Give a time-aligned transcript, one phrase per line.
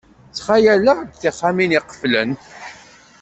[0.29, 2.31] Ttxayaleɣ-d tixxamin iqeflen.